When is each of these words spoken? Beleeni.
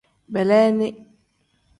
Beleeni. 0.33 0.89